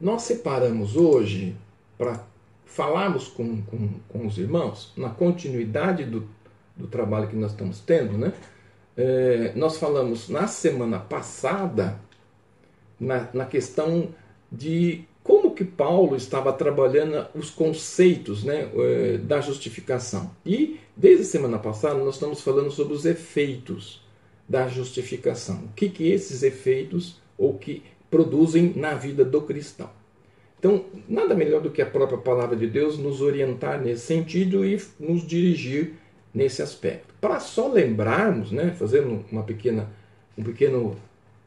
[0.00, 1.56] nós separamos hoje
[1.96, 2.24] para
[2.64, 6.28] falarmos com, com, com, os irmãos, na continuidade do,
[6.76, 8.32] do trabalho que nós estamos tendo, né?
[8.96, 11.98] É, nós falamos na semana passada
[12.98, 14.08] na, na questão
[14.50, 20.30] de como que Paulo estava trabalhando os conceitos né, é, da justificação.
[20.44, 24.02] E desde a semana passada nós estamos falando sobre os efeitos
[24.48, 25.64] da justificação.
[25.64, 29.90] O que, que esses efeitos ou que produzem na vida do cristão.
[30.58, 34.80] Então, nada melhor do que a própria palavra de Deus nos orientar nesse sentido e
[34.98, 35.94] nos dirigir
[36.34, 37.14] nesse aspecto.
[37.20, 39.88] Para só lembrarmos, né, fazendo uma pequena,
[40.36, 40.96] um pequeno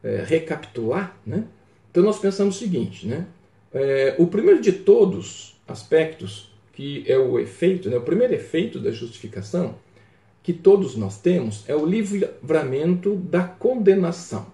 [0.02, 1.44] é, recapitular, né,
[1.90, 3.26] então nós pensamos o seguinte, né,
[3.72, 8.90] é, o primeiro de todos aspectos, que é o efeito, né, o primeiro efeito da
[8.90, 9.74] justificação,
[10.42, 14.46] que todos nós temos, é o livramento da condenação.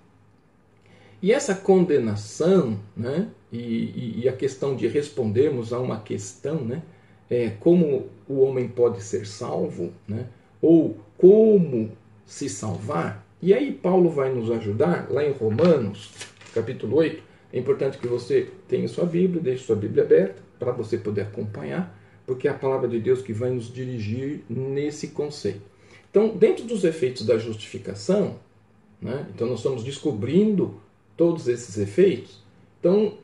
[1.21, 6.83] E essa condenação, né, e, e, a questão de respondermos a uma questão, né,
[7.29, 10.27] é, como o homem pode ser salvo, né,
[10.63, 11.91] ou como
[12.25, 16.13] se salvar, e aí Paulo vai nos ajudar, lá em Romanos,
[16.55, 17.23] capítulo 8,
[17.53, 21.97] é importante que você tenha sua Bíblia, deixe sua Bíblia aberta, para você poder acompanhar,
[22.27, 25.63] porque é a palavra de Deus que vai nos dirigir nesse conceito.
[26.11, 28.37] Então, dentro dos efeitos da justificação,
[29.01, 30.81] né, então nós estamos descobrindo
[31.19, 32.41] todos esses efeitos.
[32.81, 33.19] Então,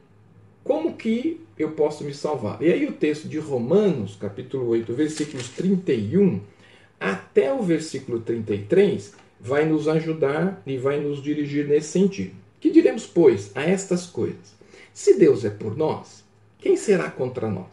[0.65, 2.61] como que eu posso me salvar?
[2.61, 6.41] E aí o texto de Romanos, capítulo 8, versículos 31
[6.99, 12.35] até o versículo 33, vai nos ajudar e vai nos dirigir nesse sentido.
[12.61, 14.55] Que diremos, pois, a estas coisas?
[14.93, 16.25] Se Deus é por nós,
[16.59, 17.73] quem será contra nós?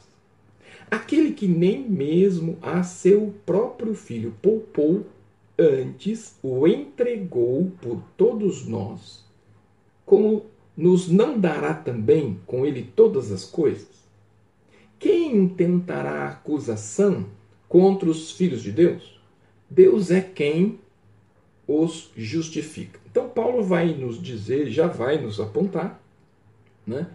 [0.90, 5.06] Aquele que nem mesmo a seu próprio filho poupou,
[5.58, 9.31] antes o entregou por todos nós
[10.12, 13.88] como nos não dará também com ele todas as coisas?
[15.00, 17.28] Quem intentará acusação
[17.70, 19.22] contra os filhos de Deus?
[19.70, 20.80] Deus é quem
[21.66, 23.00] os justifica.
[23.10, 26.04] Então, Paulo vai nos dizer, já vai nos apontar,
[26.86, 27.08] né,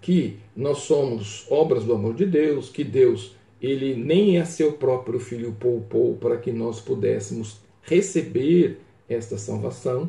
[0.00, 5.20] que nós somos obras do amor de Deus, que Deus ele nem a seu próprio
[5.20, 10.08] filho poupou para que nós pudéssemos receber esta salvação,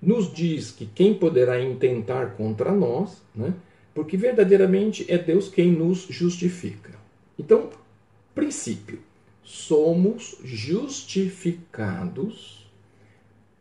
[0.00, 3.52] nos diz que quem poderá intentar contra nós, né?
[3.94, 6.92] porque verdadeiramente é Deus quem nos justifica.
[7.38, 7.68] Então,
[8.34, 9.00] princípio,
[9.42, 12.66] somos justificados,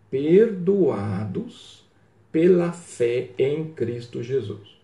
[0.10, 1.86] perdoados
[2.32, 4.80] pela fé em Cristo Jesus.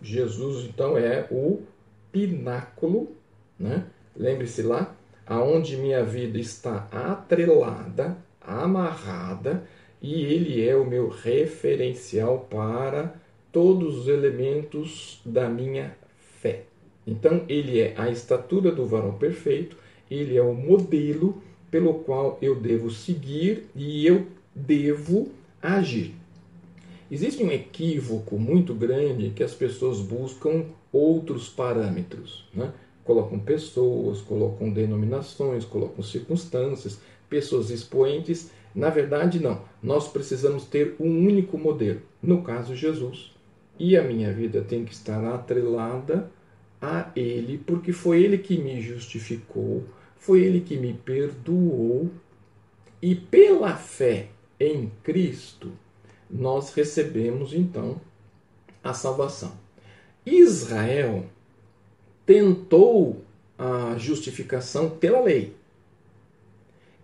[0.00, 1.62] Jesus, então, é o
[2.10, 3.14] pináculo,
[3.58, 3.86] né?
[4.16, 9.66] lembre-se lá, aonde minha vida está atrelada, amarrada,
[10.02, 13.14] e ele é o meu referencial para
[13.52, 15.94] todos os elementos da minha
[16.40, 16.64] fé.
[17.06, 19.76] Então, ele é a estatura do varão perfeito,
[20.10, 25.30] ele é o modelo pelo qual eu devo seguir e eu devo
[25.60, 26.14] agir.
[27.10, 32.46] Existe um equívoco muito grande que as pessoas buscam outros parâmetros.
[32.54, 32.72] Né?
[33.04, 39.62] Colocam pessoas, colocam denominações, colocam circunstâncias, pessoas expoentes na verdade, não.
[39.82, 43.32] Nós precisamos ter um único modelo, no caso, Jesus.
[43.78, 46.30] E a minha vida tem que estar atrelada
[46.80, 49.84] a Ele, porque foi Ele que me justificou,
[50.16, 52.10] foi Ele que me perdoou.
[53.00, 54.28] E pela fé
[54.58, 55.72] em Cristo,
[56.30, 58.00] nós recebemos então
[58.82, 59.52] a salvação.
[60.24, 61.26] Israel
[62.24, 63.24] tentou
[63.58, 65.54] a justificação pela lei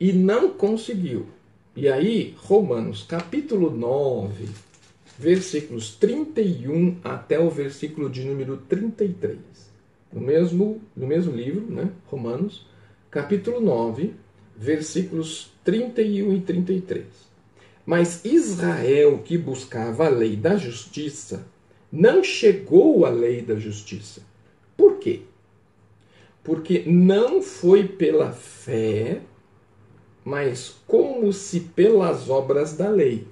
[0.00, 1.26] e não conseguiu.
[1.80, 4.48] E aí, Romanos capítulo 9,
[5.16, 9.38] versículos 31 até o versículo de número 33.
[10.12, 11.88] No mesmo, no mesmo livro, né?
[12.06, 12.66] Romanos,
[13.12, 14.12] capítulo 9,
[14.56, 17.04] versículos 31 e 33.
[17.86, 21.46] Mas Israel, que buscava a lei da justiça,
[21.92, 24.20] não chegou à lei da justiça.
[24.76, 25.20] Por quê?
[26.42, 29.20] Porque não foi pela fé
[30.28, 33.26] mas como se pelas obras da lei.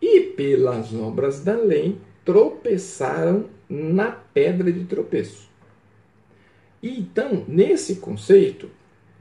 [0.00, 5.48] E pelas obras da lei tropeçaram na pedra de tropeço.
[6.80, 8.70] E então, nesse conceito,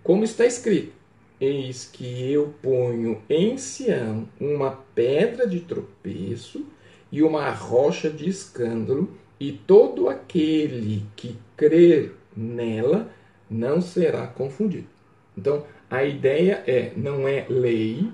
[0.04, 0.94] como está escrito,
[1.42, 6.64] eis que eu ponho em Sião uma pedra de tropeço
[7.12, 13.12] e uma rocha de escândalo, e todo aquele que crer nela
[13.50, 14.88] não será confundido.
[15.36, 18.12] Então, a ideia é, não é lei,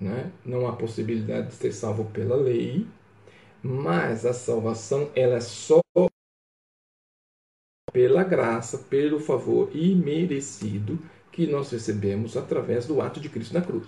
[0.00, 0.32] né?
[0.44, 2.86] não há possibilidade de ser salvo pela lei,
[3.62, 5.80] mas a salvação ela é só
[7.92, 10.98] pela graça, pelo favor imerecido
[11.30, 13.86] que nós recebemos através do ato de Cristo na cruz.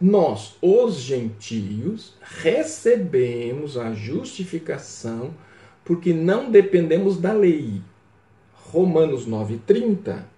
[0.00, 5.34] Nós, os gentios, recebemos a justificação
[5.84, 7.80] porque não dependemos da lei.
[8.52, 10.31] Romanos 9,30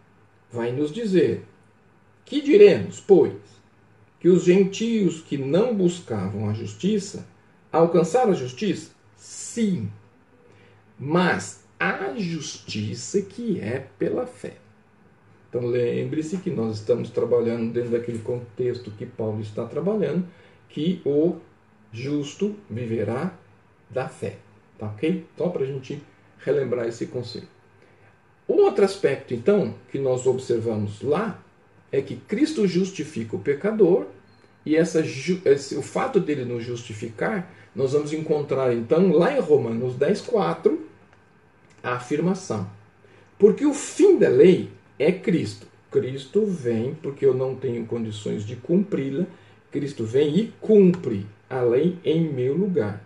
[0.55, 1.45] vai nos dizer:
[2.25, 3.35] Que diremos, pois?
[4.21, 7.27] Que os gentios que não buscavam a justiça
[7.71, 8.93] alcançaram a justiça?
[9.17, 9.91] Sim.
[10.99, 14.55] Mas a justiça que é pela fé.
[15.49, 20.27] Então lembre-se que nós estamos trabalhando dentro daquele contexto que Paulo está trabalhando,
[20.69, 21.37] que o
[21.93, 23.37] justo viverá
[23.91, 24.39] da fé.
[24.79, 25.25] Tá ok?
[25.37, 26.03] Só para a gente
[26.39, 27.54] relembrar esse conceito.
[28.47, 31.43] O outro aspecto, então, que nós observamos lá
[31.91, 34.07] é que Cristo justifica o pecador
[34.67, 39.97] e essa, esse, o fato dele nos justificar, nós vamos encontrar então lá em Romanos
[39.97, 40.81] 10, 4,
[41.83, 42.69] a afirmação.
[43.39, 45.67] Porque o fim da lei é Cristo.
[45.91, 49.27] Cristo vem porque eu não tenho condições de cumpri-la.
[49.71, 53.05] Cristo vem e cumpre a lei em meu lugar.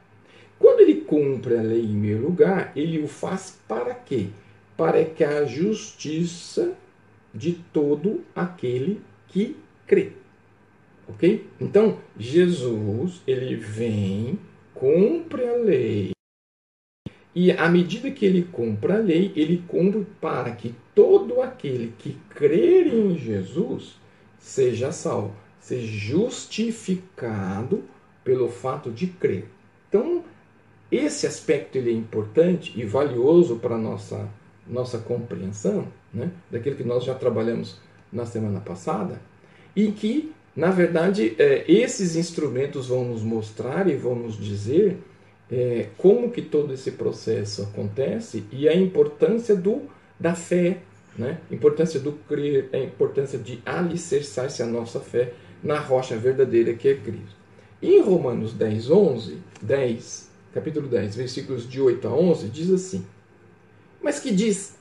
[0.59, 4.29] Quando ele cumpre a lei em meu lugar, ele o faz para quê?
[4.79, 6.73] Para que a justiça
[7.35, 9.55] de todo aquele que
[9.87, 10.13] crê.
[11.07, 11.47] Ok?
[11.61, 14.39] Então, Jesus, ele vem,
[14.73, 16.13] cumpre a lei,
[17.41, 22.17] e à medida que ele cumpre a lei, ele cumpre para que todo aquele que
[22.31, 23.95] crer em Jesus
[24.41, 27.85] seja salvo, seja justificado
[28.25, 29.45] pelo fato de crer.
[29.89, 30.25] Então,
[30.91, 34.29] esse aspecto ele é importante e valioso para a nossa,
[34.69, 36.31] nossa compreensão, né?
[36.51, 37.79] daquilo que nós já trabalhamos
[38.13, 39.21] na semana passada,
[39.75, 44.99] e que, na verdade, é, esses instrumentos vão nos mostrar e vão nos dizer
[45.51, 49.83] é, como que todo esse processo acontece e a importância do,
[50.19, 50.79] da fé,
[51.17, 51.39] né?
[51.51, 55.33] importância do crer, a importância de alicerçar-se a nossa fé
[55.63, 57.37] na rocha verdadeira que é Cristo.
[57.81, 63.07] Em Romanos 10, 11, 10, capítulo 10, versículos de 8 a 11, diz assim:
[64.03, 64.75] Mas que diz,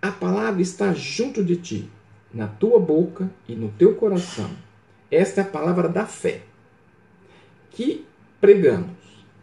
[0.00, 1.90] a palavra está junto de ti,
[2.32, 4.50] na tua boca e no teu coração.
[5.10, 6.42] Esta é a palavra da fé
[7.70, 8.04] que
[8.40, 8.96] pregamos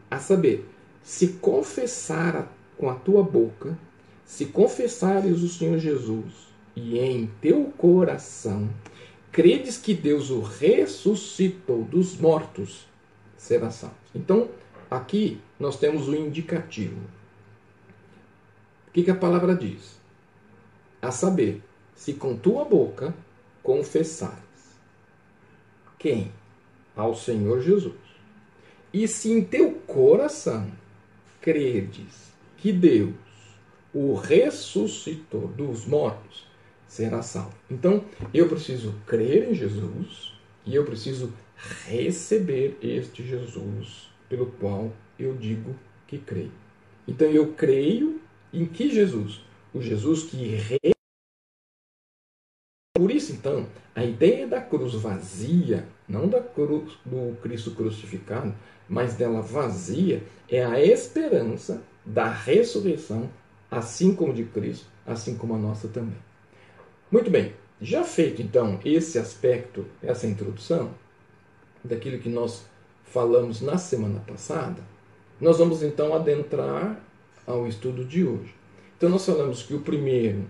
[0.09, 0.67] a saber,
[1.03, 3.77] se confessar com a tua boca,
[4.25, 6.33] se confessares o Senhor Jesus
[6.75, 8.69] e em teu coração
[9.31, 12.87] credes que Deus o ressuscitou dos mortos,
[13.37, 13.95] será salvo.
[14.13, 14.49] Então,
[14.89, 16.99] aqui nós temos o indicativo.
[18.95, 19.99] Que, que a palavra diz?
[21.01, 21.61] A saber,
[21.93, 23.13] se com tua boca
[23.61, 24.79] confessares.
[25.99, 26.31] Quem?
[26.95, 28.05] Ao Senhor Jesus
[28.93, 30.71] e se em teu coração
[31.41, 33.13] credes que Deus
[33.93, 36.47] o ressuscitou dos mortos,
[36.87, 37.57] será salvo.
[37.69, 40.31] Então, eu preciso crer em Jesus
[40.65, 41.33] e eu preciso
[41.85, 45.75] receber este Jesus pelo qual eu digo
[46.07, 46.53] que creio.
[47.05, 48.21] Então, eu creio
[48.55, 49.41] em que Jesus?
[49.73, 50.57] O Jesus que
[52.97, 58.55] por isso, então, a ideia da cruz vazia, não da cruz do Cristo crucificado,
[58.87, 63.29] mas dela vazia, é a esperança da ressurreição,
[63.69, 66.17] assim como de Cristo, assim como a nossa também.
[67.11, 70.91] Muito bem, já feito então esse aspecto, essa introdução,
[71.83, 72.65] daquilo que nós
[73.03, 74.81] falamos na semana passada,
[75.39, 77.04] nós vamos então adentrar
[77.45, 78.53] ao estudo de hoje.
[78.97, 80.45] Então, nós falamos que o primeiro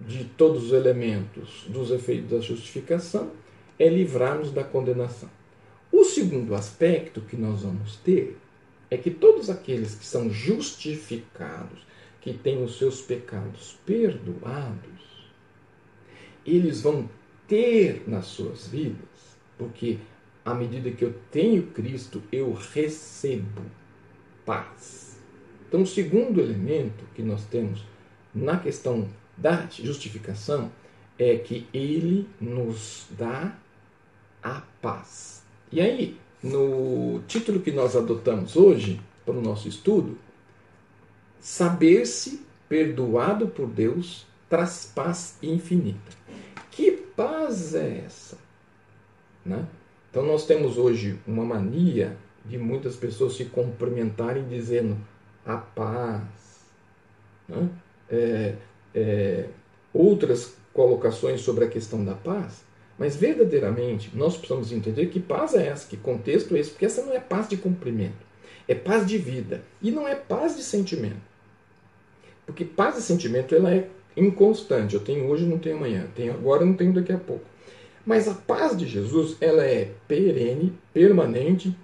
[0.00, 3.30] de todos os elementos dos efeitos da justificação
[3.78, 5.30] é livrar-nos da condenação.
[5.90, 8.36] O segundo aspecto que nós vamos ter
[8.90, 11.86] é que todos aqueles que são justificados,
[12.20, 15.24] que têm os seus pecados perdoados,
[16.46, 17.08] eles vão
[17.46, 19.98] ter nas suas vidas, porque
[20.44, 23.62] à medida que eu tenho Cristo, eu recebo
[24.44, 25.13] paz.
[25.74, 27.84] Então, o segundo elemento que nós temos
[28.32, 30.70] na questão da justificação
[31.18, 33.58] é que ele nos dá
[34.40, 35.42] a paz.
[35.72, 40.16] E aí, no título que nós adotamos hoje para o nosso estudo,
[41.40, 46.12] saber-se perdoado por Deus traz paz infinita.
[46.70, 48.38] Que paz é essa?
[49.44, 49.66] Né?
[50.08, 54.96] Então nós temos hoje uma mania de muitas pessoas se cumprimentarem dizendo
[55.46, 56.22] a paz.
[57.48, 57.68] Né?
[58.10, 58.54] É,
[58.94, 59.46] é,
[59.92, 62.64] outras colocações sobre a questão da paz,
[62.98, 67.02] mas verdadeiramente nós precisamos entender que paz é essa, que contexto é esse, porque essa
[67.02, 68.24] não é paz de cumprimento.
[68.66, 69.62] É paz de vida.
[69.82, 71.20] E não é paz de sentimento.
[72.46, 74.94] Porque paz de sentimento ela é inconstante.
[74.94, 76.06] Eu tenho hoje, não tenho amanhã.
[76.14, 77.44] Tenho agora, não tenho daqui a pouco.
[78.06, 81.76] Mas a paz de Jesus, ela é perene, permanente,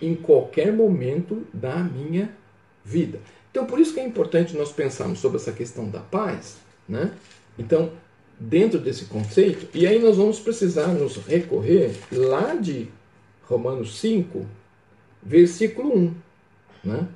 [0.00, 2.30] em qualquer momento da minha
[2.86, 3.20] vida.
[3.50, 7.12] Então, por isso que é importante nós pensarmos sobre essa questão da paz, né?
[7.58, 7.92] Então,
[8.38, 12.88] dentro desse conceito, e aí nós vamos precisar nos recorrer lá de
[13.44, 14.46] Romanos 5,
[15.22, 16.14] versículo 1,
[16.84, 17.08] né?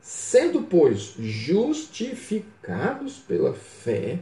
[0.00, 4.20] Sendo, pois, justificados pela fé,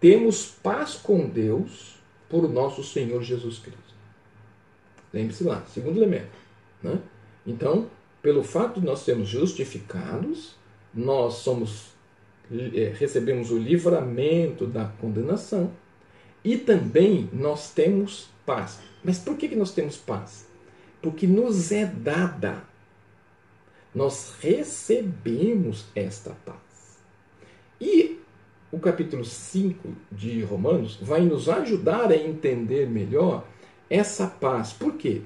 [0.00, 1.96] temos paz com Deus
[2.28, 3.94] por nosso Senhor Jesus Cristo.
[5.12, 6.30] Lembre-se lá, segundo elemento.
[6.82, 6.98] Né?
[7.46, 7.90] Então,
[8.22, 10.56] pelo fato de nós sermos justificados,
[10.94, 11.90] nós somos
[12.52, 15.72] é, recebemos o livramento da condenação
[16.44, 18.80] e também nós temos paz.
[19.04, 20.48] Mas por que, que nós temos paz?
[21.00, 22.64] Porque nos é dada.
[23.94, 26.58] Nós recebemos esta paz.
[27.80, 28.18] E
[28.72, 33.46] o capítulo 5 de Romanos vai nos ajudar a entender melhor
[33.88, 34.72] essa paz.
[34.72, 35.22] Por quê?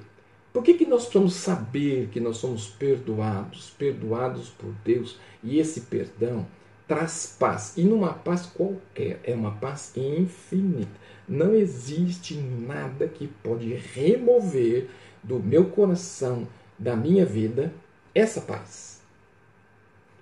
[0.55, 5.81] Por que, que nós precisamos saber que nós somos perdoados, perdoados por Deus, e esse
[5.81, 6.47] perdão
[6.87, 10.97] traz paz, e numa paz qualquer, é uma paz infinita.
[11.27, 14.87] Não existe nada que pode remover
[15.21, 16.47] do meu coração,
[16.79, 17.73] da minha vida,
[18.13, 19.01] essa paz.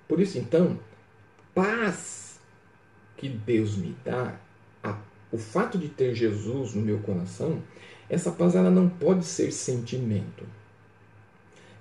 [0.08, 0.80] Por isso, então,
[1.54, 2.40] paz
[3.18, 4.36] que Deus me dá,
[5.34, 7.62] o fato de ter Jesus no meu coração,
[8.10, 10.46] essa paz ela não pode ser sentimento.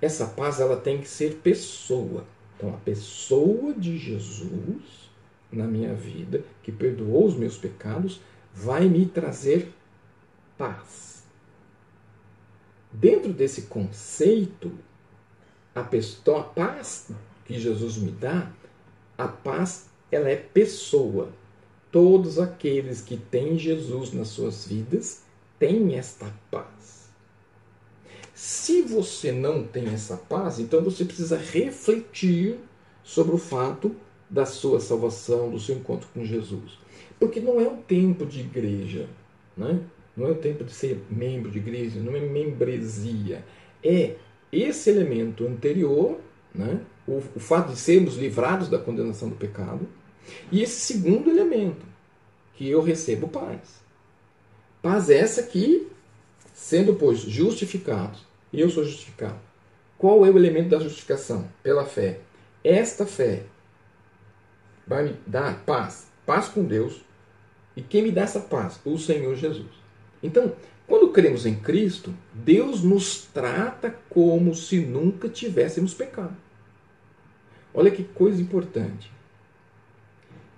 [0.01, 2.25] Essa paz ela tem que ser pessoa.
[2.57, 5.11] Então, a pessoa de Jesus
[5.53, 8.21] na minha vida, que perdoou os meus pecados,
[8.55, 9.73] vai me trazer
[10.57, 11.25] paz.
[12.91, 14.73] Dentro desse conceito,
[15.75, 17.11] a, pessoa, a paz
[17.45, 18.51] que Jesus me dá,
[19.17, 21.31] a paz ela é pessoa.
[21.91, 25.23] Todos aqueles que têm Jesus nas suas vidas
[25.63, 27.09] têm esta paz.
[28.35, 32.59] Se você não tem essa paz, então você precisa refletir
[33.05, 33.95] sobre o fato
[34.29, 36.77] da sua salvação, do seu encontro com Jesus.
[37.21, 39.09] Porque não é o tempo de igreja,
[39.57, 39.81] né?
[40.17, 43.45] não é o tempo de ser membro de igreja, não é membresia.
[43.85, 44.17] É
[44.51, 46.19] esse elemento anterior,
[46.53, 46.81] né?
[47.07, 49.87] o, o fato de sermos livrados da condenação do pecado,
[50.51, 51.87] e esse segundo elemento,
[52.55, 53.82] que eu recebo paz.
[54.83, 55.87] Paz essa que,
[56.53, 59.39] sendo, pois, justificados, e eu sou justificado.
[59.97, 61.49] Qual é o elemento da justificação?
[61.63, 62.19] Pela fé.
[62.65, 63.45] Esta fé
[64.85, 67.01] vai me dar paz, paz com Deus.
[67.77, 68.81] E quem me dá essa paz?
[68.85, 69.71] O Senhor Jesus.
[70.21, 70.57] Então,
[70.89, 76.37] quando cremos em Cristo, Deus nos trata como se nunca tivéssemos pecado.
[77.73, 79.11] Olha que coisa importante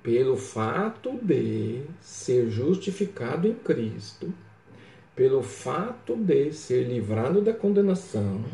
[0.05, 4.31] pelo fato de ser justificado em Cristo,
[5.17, 8.45] pelo fato de ser livrado da condenação,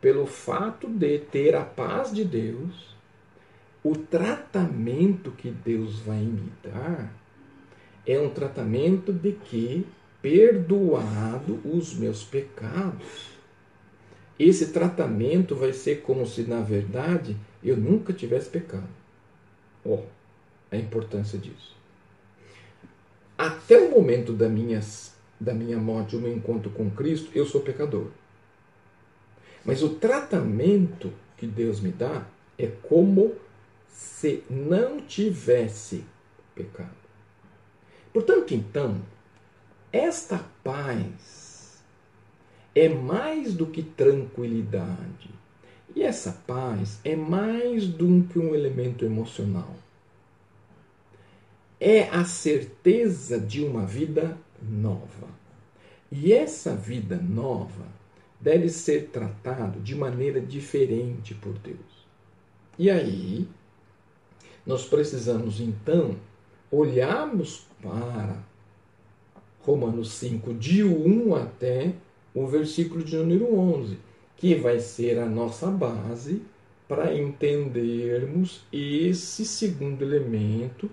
[0.00, 2.96] pelo fato de ter a paz de Deus,
[3.84, 7.12] o tratamento que Deus vai me dar
[8.06, 9.86] é um tratamento de que,
[10.22, 13.32] perdoado os meus pecados,
[14.38, 18.88] esse tratamento vai ser como se, na verdade, eu nunca tivesse pecado.
[19.84, 20.15] Oh,
[20.76, 21.76] a importância disso.
[23.36, 24.80] Até o momento da minha,
[25.38, 28.08] da minha morte, o meu encontro com Cristo, eu sou pecador.
[29.64, 32.26] Mas o tratamento que Deus me dá
[32.58, 33.34] é como
[33.88, 36.04] se não tivesse
[36.54, 36.90] pecado.
[38.12, 39.02] Portanto, então,
[39.92, 41.82] esta paz
[42.74, 45.30] é mais do que tranquilidade.
[45.94, 49.74] E essa paz é mais do que um elemento emocional
[51.80, 55.28] é a certeza de uma vida nova.
[56.10, 57.86] E essa vida nova
[58.40, 62.06] deve ser tratada de maneira diferente por Deus.
[62.78, 63.46] E aí,
[64.66, 66.16] nós precisamos então
[66.70, 68.36] olharmos para
[69.60, 71.92] Romanos 5, de 1 até
[72.34, 73.98] o versículo de número 11,
[74.36, 76.42] que vai ser a nossa base
[76.86, 80.88] para entendermos esse segundo elemento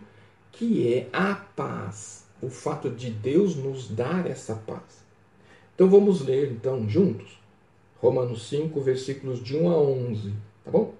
[0.53, 5.03] que é a paz, o fato de Deus nos dar essa paz.
[5.75, 7.43] Então vamos ler então juntos
[8.03, 10.33] Romanos 5, versículos de 1 a 11,
[10.65, 10.93] tá bom?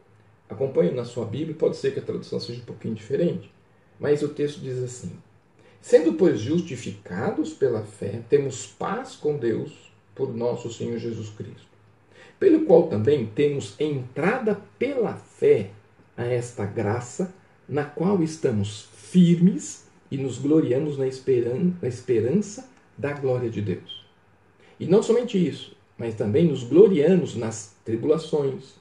[0.50, 3.51] Acompanhe na sua Bíblia, pode ser que a tradução seja um pouquinho diferente,
[4.00, 5.12] mas o texto diz assim:
[5.81, 11.67] Sendo, pois, justificados pela fé, temos paz com Deus por nosso Senhor Jesus Cristo,
[12.39, 15.72] pelo qual também temos entrada pela fé
[16.15, 17.33] a esta graça,
[17.67, 22.67] na qual estamos firmes e nos gloriamos na esperança
[22.98, 24.03] da glória de Deus.
[24.79, 28.74] E não somente isso, mas também nos gloriamos nas tribulações,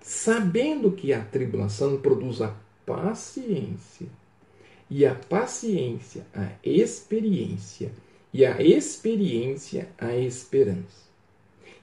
[0.00, 2.56] sabendo que a tribulação produz a
[2.86, 4.06] paciência,
[4.88, 7.92] e a paciência a experiência,
[8.32, 11.02] e a experiência a esperança.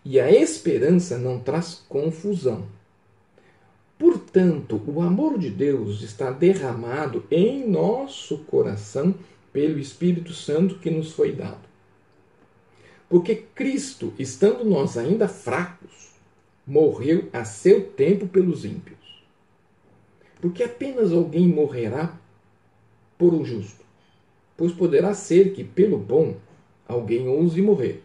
[0.04, 2.66] E a esperança não traz confusão.
[4.39, 9.13] Portanto, o amor de Deus está derramado em nosso coração
[9.51, 11.67] pelo Espírito Santo que nos foi dado.
[13.10, 16.12] Porque Cristo, estando nós ainda fracos,
[16.65, 19.25] morreu a seu tempo pelos ímpios.
[20.39, 22.17] Porque apenas alguém morrerá
[23.17, 23.84] por um justo,
[24.55, 26.38] pois poderá ser que pelo bom
[26.88, 28.01] alguém ouse morrer.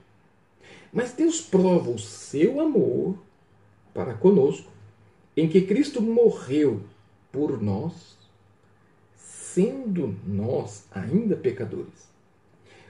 [0.93, 3.15] Mas Deus prova o seu amor
[3.95, 4.74] para conosco,
[5.37, 6.83] em que Cristo morreu
[7.33, 8.17] por nós,
[9.17, 12.13] sendo nós ainda pecadores.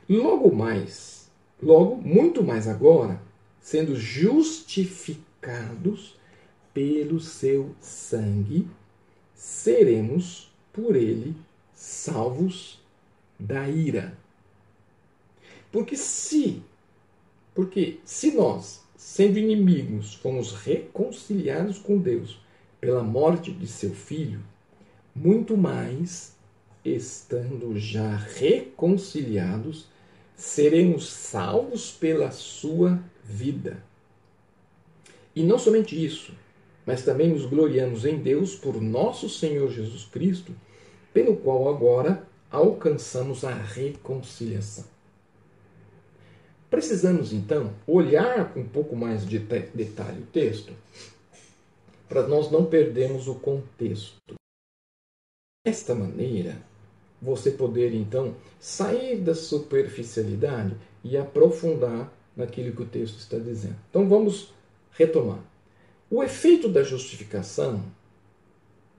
[0.08, 1.24] Logo mais,
[1.64, 3.22] Logo, muito mais agora,
[3.58, 6.14] sendo justificados
[6.74, 8.68] pelo seu sangue,
[9.34, 11.34] seremos por ele
[11.72, 12.84] salvos
[13.40, 14.14] da ira.
[15.72, 16.62] Porque se,
[17.54, 22.40] porque se nós, sendo inimigos, fomos reconciliados com Deus
[22.80, 24.40] pela morte de seu filho,
[25.14, 26.34] muito mais,
[26.82, 29.88] estando já reconciliados,
[30.34, 33.84] seremos salvos pela sua vida.
[35.36, 36.32] E não somente isso,
[36.86, 40.54] mas também nos gloriamos em Deus por nosso Senhor Jesus Cristo,
[41.12, 44.93] pelo qual agora alcançamos a reconciliação.
[46.74, 50.72] Precisamos então olhar com um pouco mais de detalhe o texto,
[52.08, 54.34] para nós não perdermos o contexto.
[55.64, 56.60] Desta maneira,
[57.22, 63.76] você poder então sair da superficialidade e aprofundar naquilo que o texto está dizendo.
[63.88, 64.52] Então vamos
[64.90, 65.44] retomar.
[66.10, 67.84] O efeito da justificação,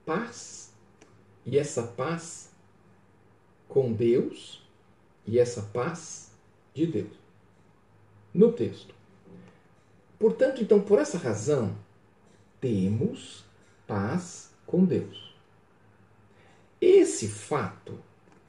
[0.06, 0.72] paz,
[1.44, 2.50] e essa paz
[3.68, 4.66] com Deus
[5.26, 6.32] e essa paz
[6.72, 7.25] de Deus.
[8.36, 8.94] No texto.
[10.18, 11.74] Portanto, então, por essa razão,
[12.60, 13.46] temos
[13.86, 15.34] paz com Deus.
[16.78, 17.98] Esse fato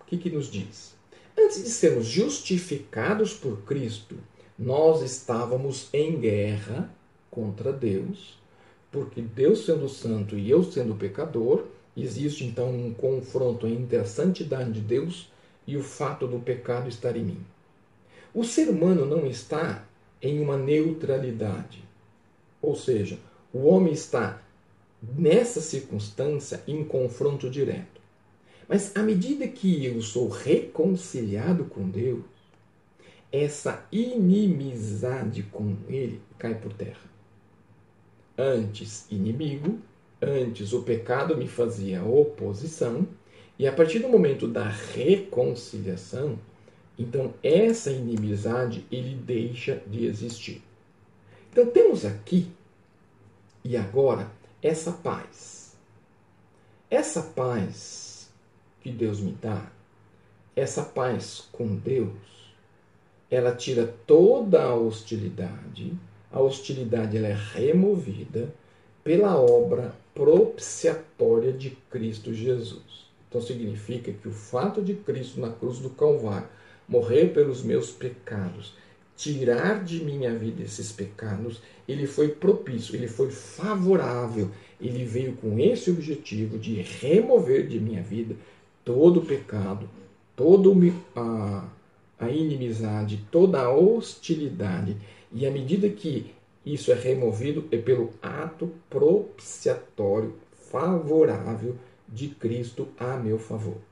[0.08, 0.94] que, que nos diz?
[1.40, 4.18] Antes de sermos justificados por Cristo,
[4.60, 6.90] nós estávamos em guerra
[7.32, 8.38] contra Deus,
[8.92, 14.74] porque Deus sendo santo e eu sendo pecador, existe então um confronto entre a santidade
[14.74, 15.32] de Deus
[15.66, 17.46] e o fato do pecado estar em mim.
[18.34, 19.86] O ser humano não está
[20.22, 21.84] em uma neutralidade,
[22.62, 23.20] ou seja,
[23.54, 24.42] o homem está
[25.02, 28.02] nessa circunstância em confronto direto.
[28.68, 32.24] Mas à medida que eu sou reconciliado com Deus,
[33.32, 37.08] essa inimizade com Ele cai por terra.
[38.38, 39.80] Antes inimigo,
[40.22, 43.08] antes o pecado me fazia oposição,
[43.58, 46.38] e a partir do momento da reconciliação,
[46.98, 50.64] então essa inimizade ele deixa de existir.
[51.52, 52.52] Então temos aqui
[53.64, 54.32] e agora
[54.62, 55.76] essa paz.
[56.90, 58.32] Essa paz
[58.82, 59.70] que Deus me dá,
[60.56, 62.16] essa paz com Deus,
[63.30, 65.94] ela tira toda a hostilidade,
[66.32, 68.54] a hostilidade ela é removida
[69.04, 73.08] pela obra propiciatória de Cristo Jesus.
[73.28, 76.48] Então significa que o fato de Cristo na cruz do Calvário
[76.88, 78.74] morrer pelos meus pecados,
[79.16, 85.60] tirar de minha vida esses pecados, ele foi propício, ele foi favorável, ele veio com
[85.60, 88.36] esse objetivo de remover de minha vida
[88.86, 89.90] todo o pecado,
[90.36, 90.70] toda
[91.16, 91.68] a,
[92.20, 94.96] a inimizade, toda a hostilidade.
[95.32, 96.32] E à medida que
[96.66, 100.36] isso é removido, é pelo ato propiciatório
[100.72, 101.76] favorável
[102.08, 103.87] de Cristo a meu favor.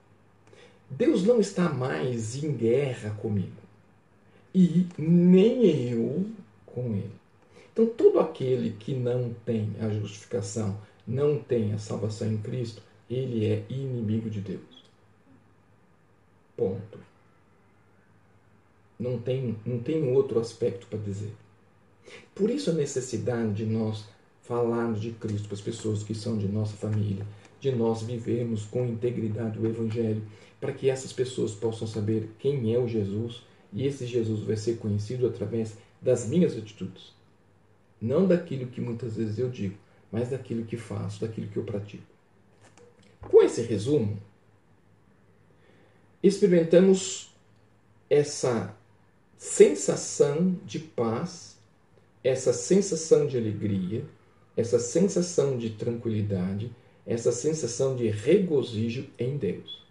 [0.89, 3.65] Deus não está mais em guerra comigo
[4.53, 6.25] e nem eu
[6.65, 7.11] com ele.
[7.73, 13.45] Então, todo aquele que não tem a justificação, não tem a salvação em Cristo, ele
[13.45, 14.85] é inimigo de Deus.
[16.55, 16.99] Ponto.
[18.97, 21.33] Não tem, não tem outro aspecto para dizer.
[22.33, 24.05] Por isso a necessidade de nós
[24.43, 27.25] falarmos de Cristo para as pessoas que são de nossa família,
[27.59, 30.23] de nós vivermos com integridade o Evangelho,
[30.59, 34.77] para que essas pessoas possam saber quem é o Jesus e esse Jesus vai ser
[34.77, 37.13] conhecido através das minhas atitudes.
[38.01, 39.77] Não daquilo que muitas vezes eu digo,
[40.11, 42.03] mas daquilo que faço, daquilo que eu pratico.
[43.21, 44.17] Com esse resumo,
[46.21, 47.33] experimentamos
[48.09, 48.75] essa
[49.37, 51.57] sensação de paz,
[52.23, 54.05] essa sensação de alegria,
[54.55, 56.71] essa sensação de tranquilidade,
[57.05, 59.84] essa sensação de regozijo em Deus.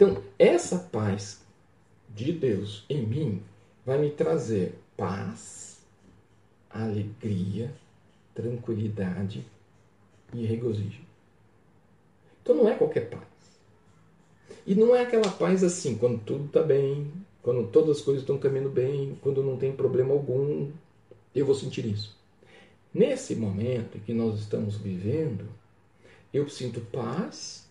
[0.00, 1.42] Então, essa paz
[2.08, 3.42] de Deus em mim
[3.84, 5.78] vai me trazer paz,
[6.70, 7.70] alegria,
[8.34, 9.44] tranquilidade
[10.32, 11.02] e regozijo.
[12.42, 13.22] Então não é qualquer paz.
[14.66, 18.38] E não é aquela paz assim, quando tudo está bem, quando todas as coisas estão
[18.38, 20.70] caminhando bem, quando não tem problema algum,
[21.34, 22.18] eu vou sentir isso.
[22.94, 25.46] Nesse momento que nós estamos vivendo,
[26.32, 27.68] eu sinto paz,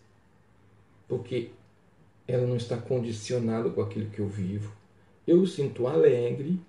[1.07, 1.49] porque
[2.31, 4.71] ela não está condicionada com aquilo que eu vivo.
[5.25, 6.59] Eu sinto alegre,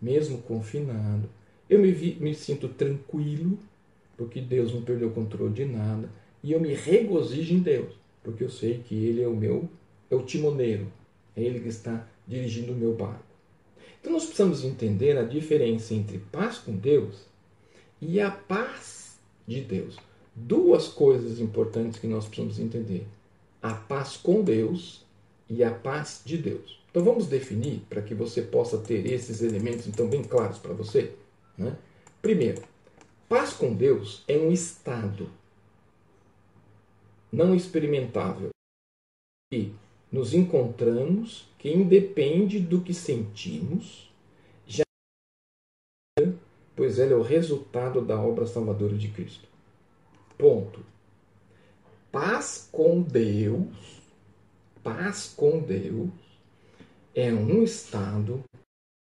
[0.00, 1.28] mesmo confinado.
[1.68, 3.58] Eu me, vi, me sinto tranquilo,
[4.16, 6.08] porque Deus não perdeu o controle de nada.
[6.44, 7.92] E eu me regozijo em Deus,
[8.22, 9.68] porque eu sei que Ele é o meu,
[10.08, 10.86] é o timoneiro,
[11.36, 13.24] é Ele que está dirigindo o meu barco.
[14.00, 17.26] Então nós precisamos entender a diferença entre paz com Deus
[18.00, 19.96] e a paz de Deus.
[20.34, 23.06] Duas coisas importantes que nós precisamos entender:
[23.62, 25.04] a paz com Deus
[25.48, 26.80] e a paz de Deus.
[26.90, 31.14] Então vamos definir para que você possa ter esses elementos então bem claros para você.
[31.56, 31.76] Né?
[32.20, 32.62] Primeiro,
[33.28, 35.30] paz com Deus é um estado
[37.32, 38.50] não experimentável
[39.52, 39.72] e
[40.10, 44.12] nos encontramos que independe do que sentimos,
[44.66, 44.82] já
[46.74, 49.48] pois ela é o resultado da obra salvadora de Cristo.
[50.36, 50.84] Ponto.
[52.10, 54.02] Paz com Deus,
[54.82, 56.10] paz com Deus
[57.14, 58.42] é um estado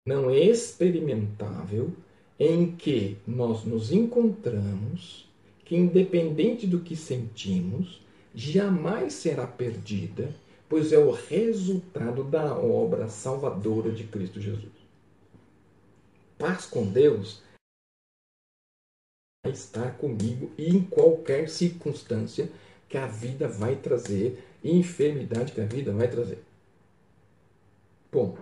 [0.06, 1.92] não experimentável
[2.38, 5.28] em que nós nos encontramos
[5.64, 8.00] que independente do que sentimos,
[8.34, 10.34] jamais será perdida
[10.68, 14.72] pois é o resultado da obra salvadora de Cristo Jesus.
[16.36, 17.42] Paz com Deus
[19.46, 22.50] estar comigo e em qualquer circunstância
[22.88, 26.42] que a vida vai trazer, enfermidade que a vida vai trazer.
[28.10, 28.40] Ponto.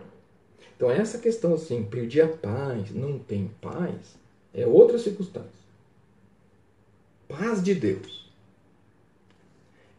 [0.76, 4.16] Então, essa questão assim, perdi a paz, não tem paz,
[4.54, 5.66] é outra circunstância.
[7.28, 8.26] Paz de Deus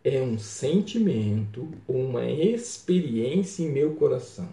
[0.04, 4.48] é um sentimento, uma experiência em meu coração.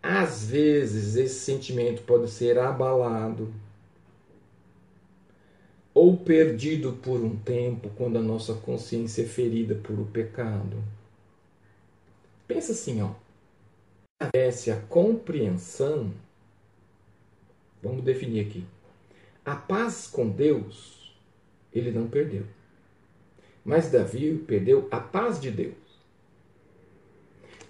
[0.00, 3.52] Às vezes esse sentimento pode ser abalado
[5.92, 10.82] ou perdido por um tempo quando a nossa consciência é ferida por o pecado.
[12.46, 13.10] Pensa assim, ó.
[14.20, 16.12] Aparece a compreensão.
[17.82, 18.64] Vamos definir aqui.
[19.44, 21.14] A paz com Deus,
[21.72, 22.44] ele não perdeu.
[23.64, 25.74] Mas Davi perdeu a paz de Deus.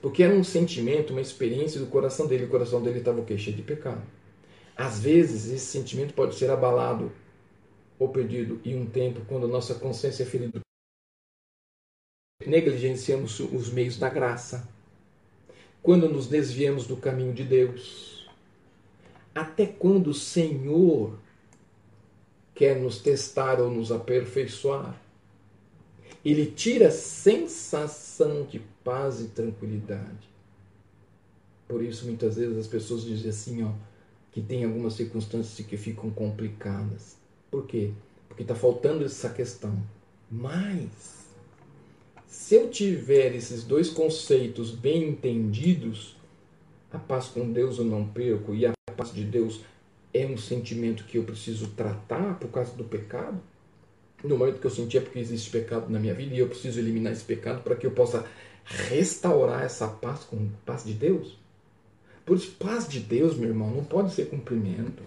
[0.01, 2.45] Porque era um sentimento, uma experiência do coração dele.
[2.45, 3.25] O coração dele estava?
[3.37, 4.03] Cheio de pecado.
[4.77, 7.13] Às vezes, esse sentimento pode ser abalado
[8.01, 10.61] ou perdido em um tempo quando a nossa consciência é ferida.
[12.45, 14.69] Negligenciamos os meios da graça.
[15.81, 18.29] Quando nos desviamos do caminho de Deus.
[19.33, 21.17] Até quando o Senhor
[22.53, 24.99] quer nos testar ou nos aperfeiçoar
[26.25, 30.29] ele tira sensação de paz e tranquilidade.
[31.67, 33.73] Por isso, muitas vezes as pessoas dizem assim, ó,
[34.33, 37.17] que tem algumas circunstâncias que ficam complicadas.
[37.51, 37.91] Por quê?
[38.29, 39.77] Porque está faltando essa questão.
[40.31, 41.27] Mas,
[42.27, 46.17] se eu tiver esses dois conceitos bem entendidos,
[46.93, 49.61] a paz com Deus eu não perco e a paz de Deus
[50.13, 53.41] é um sentimento que eu preciso tratar por causa do pecado,
[54.23, 57.13] no momento que eu sentia porque existe pecado na minha vida e eu preciso eliminar
[57.13, 58.27] esse pecado para que eu possa
[58.65, 61.39] restaurar essa paz com paz de Deus.
[62.25, 65.03] Por isso, paz de Deus, meu irmão, não pode ser cumprimento.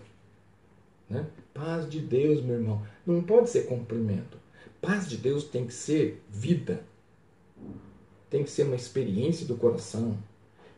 [1.09, 1.25] Né?
[1.53, 4.37] Paz de Deus, meu irmão, não pode ser cumprimento.
[4.81, 6.83] Paz de Deus tem que ser vida.
[8.29, 10.17] Tem que ser uma experiência do coração.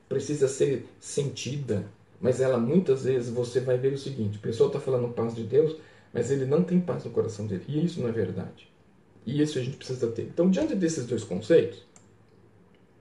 [0.10, 1.88] Precisa ser sentida.
[2.20, 5.44] Mas ela muitas vezes você vai ver o seguinte: a pessoa está falando paz de
[5.44, 5.78] Deus,
[6.14, 7.64] mas ele não tem paz no coração dele.
[7.68, 8.70] E isso não é verdade.
[9.26, 10.24] E isso a gente precisa ter.
[10.24, 11.84] Então, diante desses dois conceitos,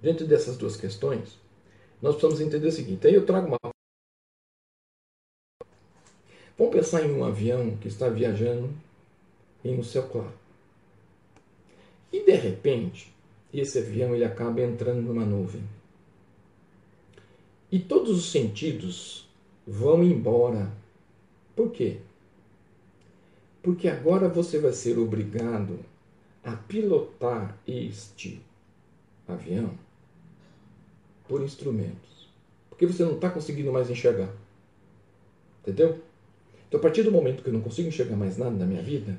[0.00, 1.38] diante dessas duas questões,
[2.00, 3.73] nós precisamos entender o seguinte: aí eu trago uma.
[6.56, 8.70] Vamos pensar em um avião que está viajando
[9.64, 10.32] em um céu claro.
[12.12, 13.12] E de repente,
[13.52, 15.62] esse avião ele acaba entrando numa nuvem.
[17.72, 19.28] E todos os sentidos
[19.66, 20.70] vão embora
[21.56, 21.98] Por quê?
[23.62, 25.78] Porque agora você vai ser obrigado
[26.42, 28.42] a pilotar este
[29.26, 29.72] avião
[31.28, 32.28] por instrumentos.
[32.68, 34.30] Porque você não está conseguindo mais enxergar.
[35.62, 36.02] Entendeu?
[36.74, 39.16] Então, a partir do momento que eu não consigo enxergar mais nada na minha vida,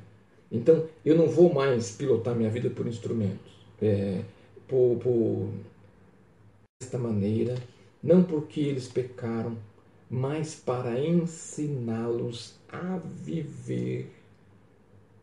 [0.52, 3.54] então eu não vou mais pilotar minha vida por instrumentos.
[3.82, 4.22] É,
[4.68, 5.50] por, por
[6.82, 7.56] desta maneira,
[8.04, 9.58] não porque eles pecaram,
[10.10, 14.12] mas para ensiná-los a viver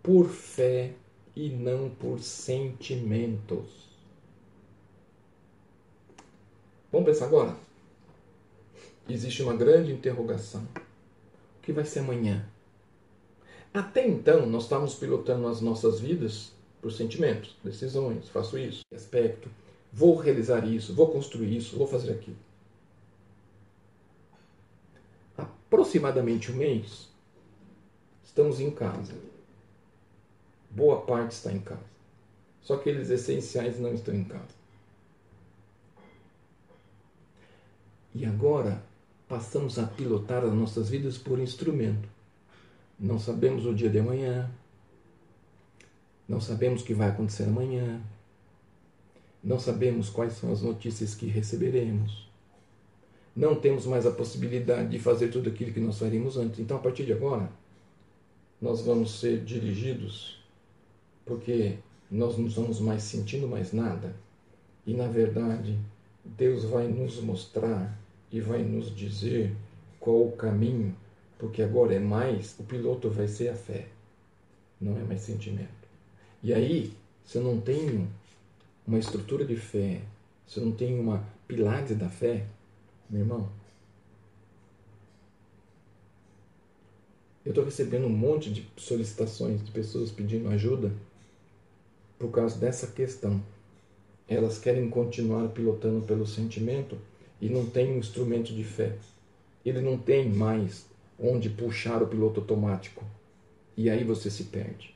[0.02, 0.92] por fé
[1.36, 3.90] e não por sentimentos.
[6.90, 7.54] Vamos pensar agora?
[9.06, 10.66] Existe uma grande interrogação.
[11.62, 12.44] Que vai ser amanhã?
[13.72, 19.48] Até então, nós estávamos pilotando as nossas vidas por sentimentos, decisões, faço isso, aspecto,
[19.92, 22.36] vou realizar isso, vou construir isso, vou fazer aquilo.
[25.38, 27.08] Aproximadamente um mês,
[28.24, 29.14] estamos em casa.
[30.70, 31.92] Boa parte está em casa.
[32.60, 34.62] Só aqueles essenciais não estão em casa.
[38.14, 38.82] E agora
[39.32, 42.06] passamos a pilotar as nossas vidas por instrumento.
[43.00, 44.50] Não sabemos o dia de amanhã,
[46.28, 47.98] não sabemos o que vai acontecer amanhã,
[49.42, 52.30] não sabemos quais são as notícias que receberemos,
[53.34, 56.60] não temos mais a possibilidade de fazer tudo aquilo que nós faríamos antes.
[56.60, 57.50] Então, a partir de agora,
[58.60, 60.44] nós vamos ser dirigidos
[61.24, 61.78] porque
[62.10, 64.14] nós não estamos mais sentindo mais nada
[64.86, 65.78] e, na verdade,
[66.22, 68.01] Deus vai nos mostrar
[68.32, 69.54] e vai nos dizer
[70.00, 70.96] qual o caminho,
[71.38, 73.88] porque agora é mais, o piloto vai ser a fé,
[74.80, 75.68] não é mais sentimento.
[76.42, 76.92] E aí,
[77.24, 78.08] se eu não tenho
[78.86, 80.00] uma estrutura de fé,
[80.46, 82.46] se eu não tenho uma pilares da fé,
[83.08, 83.48] meu irmão,
[87.44, 90.92] eu estou recebendo um monte de solicitações de pessoas pedindo ajuda
[92.18, 93.42] por causa dessa questão.
[94.26, 96.96] Elas querem continuar pilotando pelo sentimento
[97.42, 98.94] e não tem um instrumento de fé.
[99.66, 100.86] Ele não tem mais
[101.18, 103.04] onde puxar o piloto automático.
[103.76, 104.94] E aí você se perde.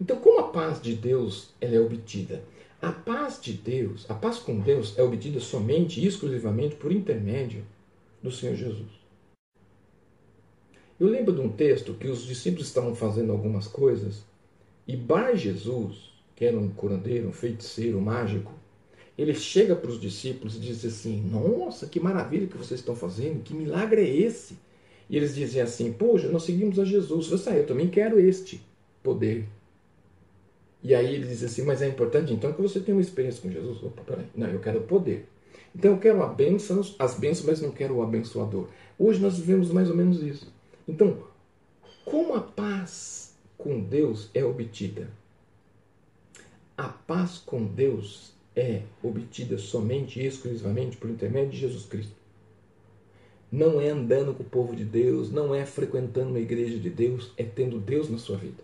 [0.00, 2.42] Então, como a paz de Deus ela é obtida?
[2.80, 7.64] A paz de Deus, a paz com Deus é obtida somente e exclusivamente por intermédio
[8.20, 8.90] do Senhor Jesus.
[10.98, 14.24] Eu lembro de um texto que os discípulos estavam fazendo algumas coisas
[14.88, 18.52] e Bar Jesus, que era um curandeiro, um feiticeiro, um mágico,
[19.16, 23.42] ele chega para os discípulos e diz assim: Nossa, que maravilha que vocês estão fazendo,
[23.42, 24.56] que milagre é esse?
[25.08, 27.28] E eles dizem assim: Poxa, nós seguimos a Jesus.
[27.28, 28.60] Você ah, eu também quero este
[29.02, 29.46] poder.
[30.82, 33.50] E aí ele diz assim: Mas é importante então que você tenha uma experiência com
[33.50, 33.82] Jesus.
[33.82, 34.26] Opa, peraí.
[34.34, 35.28] Não, eu quero poder.
[35.74, 38.68] Então eu quero a bênção, as bênçãos, mas não quero o abençoador.
[38.98, 40.52] Hoje nós vivemos mais ou menos isso.
[40.88, 41.18] Então,
[42.04, 45.08] como a paz com Deus é obtida?
[46.76, 52.14] A paz com Deus é obtida somente e exclusivamente por intermédio de Jesus Cristo.
[53.50, 57.32] Não é andando com o povo de Deus, não é frequentando uma igreja de Deus,
[57.36, 58.62] é tendo Deus na sua vida.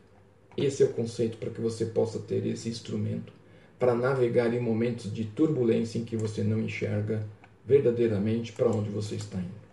[0.57, 3.33] Esse é o conceito para que você possa ter esse instrumento
[3.79, 7.24] para navegar em momentos de turbulência em que você não enxerga
[7.64, 9.68] verdadeiramente para onde você está indo.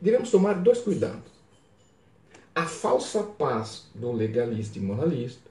[0.00, 1.30] Devemos tomar dois cuidados.
[2.54, 5.50] A falsa paz do legalista e moralista.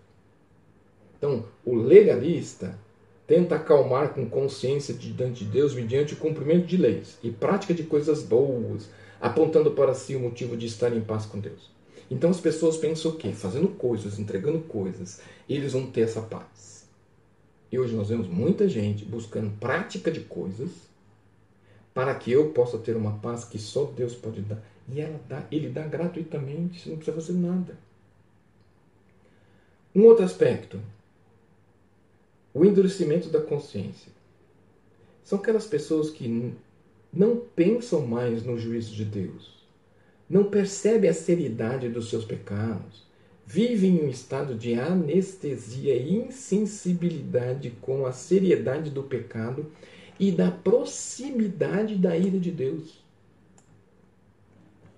[1.18, 2.80] Então, o legalista
[3.28, 7.84] tenta acalmar com consciência diante de Deus mediante o cumprimento de leis e prática de
[7.84, 11.70] coisas boas, apontando para si o motivo de estar em paz com Deus.
[12.10, 13.32] Então as pessoas pensam o quê?
[13.32, 16.86] Fazendo coisas, entregando coisas, eles vão ter essa paz.
[17.72, 20.70] E hoje nós vemos muita gente buscando prática de coisas
[21.94, 24.62] para que eu possa ter uma paz que só Deus pode dar.
[24.90, 27.78] E ela dá, ele dá gratuitamente, você não precisa fazer nada.
[29.96, 30.82] Um outro aspecto,
[32.54, 34.12] o endurecimento da consciência.
[35.24, 36.54] São aquelas pessoas que
[37.14, 39.62] não pensam mais no juízo de Deus,
[40.30, 43.06] não percebem a seriedade dos seus pecados,
[43.46, 49.66] vivem em um estado de anestesia e insensibilidade com a seriedade do pecado
[50.20, 53.02] e da proximidade da ira de Deus.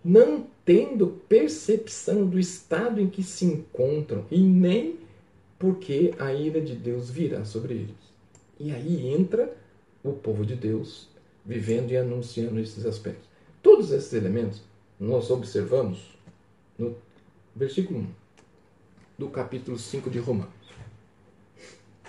[0.03, 4.99] Não tendo percepção do estado em que se encontram e nem
[5.63, 7.95] porque a ira de Deus virá sobre eles.
[8.59, 9.55] E aí entra
[10.03, 11.07] o povo de Deus
[11.45, 13.29] vivendo e anunciando esses aspectos.
[13.61, 14.61] Todos esses elementos
[14.99, 16.19] nós observamos
[16.77, 16.93] no
[17.55, 18.07] versículo 1
[19.17, 20.51] do capítulo 5 de Romanos.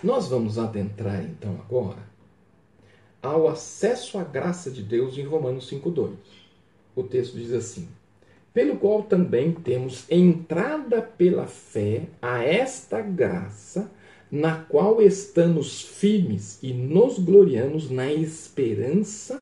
[0.02, 2.02] Nós vamos adentrar então agora
[3.22, 6.16] ao acesso à graça de Deus em Romanos 5:2.
[6.96, 7.88] O texto diz assim:
[8.54, 13.90] pelo qual também temos entrada pela fé a esta graça,
[14.30, 19.40] na qual estamos firmes e nos gloriamos na esperança.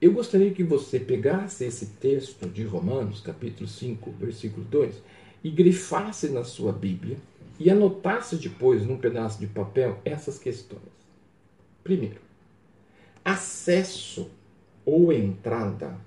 [0.00, 5.02] Eu gostaria que você pegasse esse texto de Romanos, capítulo 5, versículo 2,
[5.44, 7.18] e grifasse na sua Bíblia
[7.60, 10.80] e anotasse depois num pedaço de papel essas questões.
[11.84, 12.20] Primeiro,
[13.24, 14.30] acesso
[14.84, 16.05] ou entrada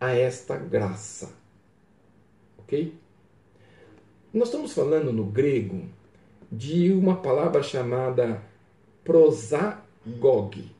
[0.00, 1.30] a esta graça.
[2.58, 2.94] Ok?
[4.32, 5.84] Nós estamos falando no grego
[6.50, 8.42] de uma palavra chamada
[9.04, 10.70] prosagog.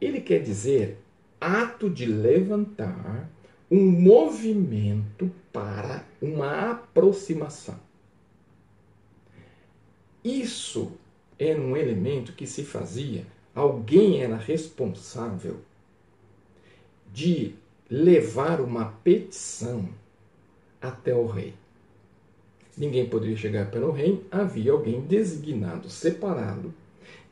[0.00, 0.98] Ele quer dizer
[1.40, 3.30] ato de levantar
[3.70, 7.78] um movimento para uma aproximação.
[10.22, 10.92] Isso
[11.38, 15.60] era um elemento que se fazia, alguém era responsável
[17.12, 17.54] de
[17.90, 19.88] levar uma petição
[20.80, 21.54] até o rei.
[22.76, 26.74] Ninguém poderia chegar para o rei, havia alguém designado, separado,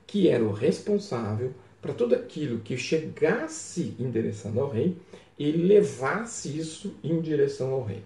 [0.06, 4.96] que era o responsável para tudo aquilo que chegasse em direção ao rei
[5.38, 8.02] e levasse isso em direção ao rei.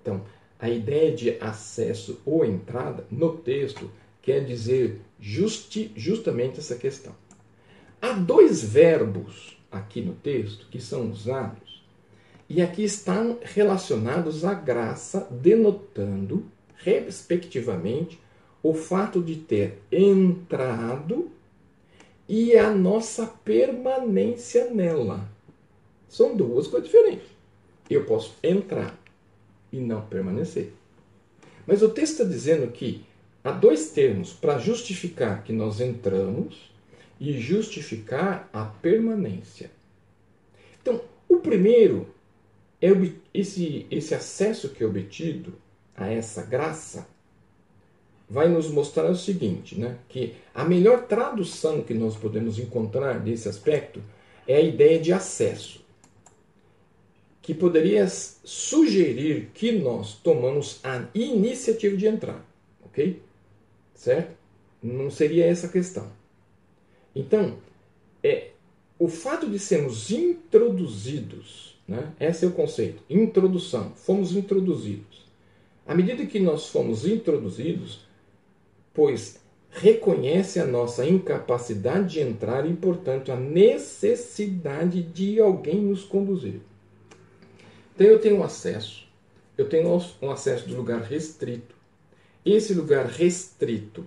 [0.00, 0.22] Então,
[0.58, 3.90] a ideia de acesso ou entrada no texto
[4.22, 7.14] quer dizer justi, justamente essa questão.
[8.00, 11.66] Há dois verbos aqui no texto que são usados
[12.48, 18.20] e aqui estão relacionados à graça, denotando, respectivamente,
[18.62, 21.30] o fato de ter entrado
[22.28, 25.28] e a nossa permanência nela.
[26.08, 27.28] São duas coisas diferentes.
[27.90, 28.96] Eu posso entrar
[29.72, 30.72] e não permanecer.
[31.66, 33.04] Mas o texto está dizendo que
[33.42, 36.70] há dois termos para justificar que nós entramos
[37.18, 39.70] e justificar a permanência.
[40.80, 42.08] Então, o primeiro
[42.80, 42.88] é
[43.32, 45.54] esse, esse acesso que é obtido
[45.96, 47.08] a essa graça
[48.28, 49.98] vai nos mostrar o seguinte, né?
[50.08, 54.02] que a melhor tradução que nós podemos encontrar desse aspecto
[54.46, 55.84] é a ideia de acesso,
[57.40, 62.44] que poderia sugerir que nós tomamos a iniciativa de entrar,
[62.84, 63.22] ok?
[63.94, 64.36] Certo?
[64.82, 66.10] Não seria essa a questão.
[67.16, 67.56] Então,
[68.22, 68.50] é,
[68.98, 72.12] o fato de sermos introduzidos, né?
[72.20, 75.24] esse é o conceito, introdução, fomos introduzidos.
[75.86, 78.00] À medida que nós fomos introduzidos,
[78.92, 86.60] pois reconhece a nossa incapacidade de entrar e, portanto, a necessidade de alguém nos conduzir.
[87.94, 89.08] Então eu tenho acesso,
[89.56, 89.88] eu tenho
[90.20, 91.74] um acesso de lugar restrito.
[92.44, 94.04] Esse lugar restrito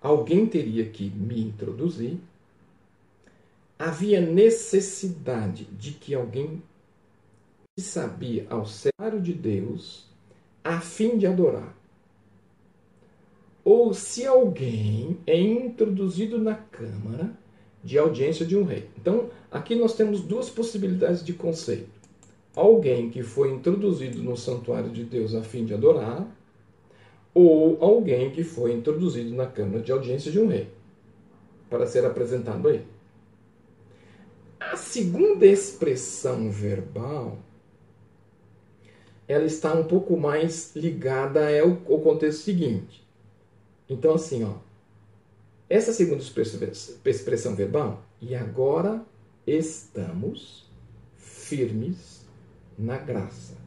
[0.00, 2.18] alguém teria que me introduzir,
[3.78, 6.62] havia necessidade de que alguém
[7.78, 10.06] sabia ao cenário de Deus
[10.64, 11.76] a fim de adorar.
[13.64, 17.36] Ou se alguém é introduzido na Câmara
[17.82, 18.88] de audiência de um rei.
[18.98, 21.88] Então, aqui nós temos duas possibilidades de conceito.
[22.54, 26.26] Alguém que foi introduzido no santuário de Deus a fim de adorar,
[27.36, 30.70] ou alguém que foi introduzido na Câmara de Audiência de um rei
[31.68, 32.86] para ser apresentado a ele.
[34.58, 37.36] A segunda expressão verbal
[39.28, 43.06] ela está um pouco mais ligada ao, contexto seguinte.
[43.86, 44.54] Então, assim, ó,
[45.68, 46.22] essa segunda
[47.04, 49.04] expressão verbal, e agora
[49.46, 50.64] estamos
[51.16, 52.24] firmes
[52.78, 53.58] na graça.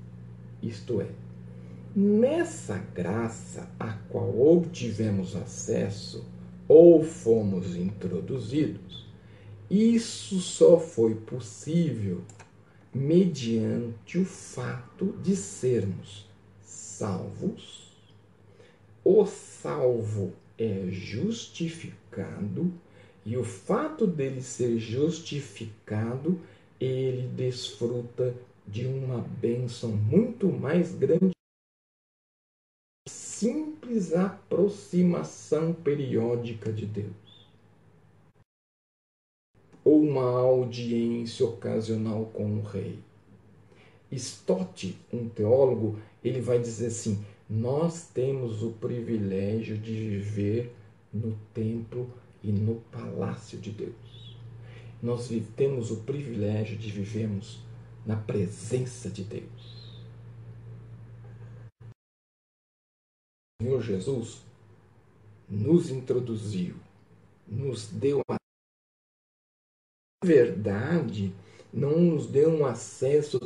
[0.64, 1.10] Isto é,
[1.96, 6.24] Nessa graça a qual obtivemos acesso
[6.68, 9.08] ou fomos introduzidos,
[9.72, 12.22] isso só foi possível
[12.94, 16.30] mediante o fato de sermos
[16.62, 17.92] salvos.
[19.04, 22.72] O salvo é justificado
[23.26, 26.40] e o fato dele ser justificado,
[26.80, 28.36] ele desfruta
[28.68, 31.39] de uma bênção muito mais grande
[33.40, 37.48] simples aproximação periódica de Deus.
[39.82, 43.00] Ou uma audiência ocasional com o rei.
[44.12, 50.76] Stott, um teólogo, ele vai dizer assim: nós temos o privilégio de viver
[51.14, 52.12] no templo
[52.44, 54.38] e no palácio de Deus.
[55.02, 57.60] Nós temos o privilégio de vivermos
[58.06, 59.59] na presença de Deus.
[63.62, 64.42] Senhor Jesus
[65.50, 66.76] nos introduziu,
[67.48, 68.38] nos deu a
[70.24, 71.34] verdade
[71.74, 73.40] não nos deu um acesso,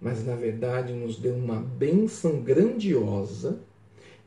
[0.00, 3.60] mas na verdade nos deu uma bênção grandiosa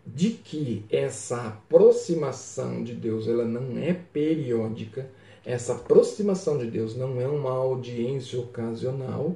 [0.06, 5.10] de que essa aproximação de Deus ela não é periódica,
[5.45, 9.36] essa aproximação de Deus não é uma audiência ocasional,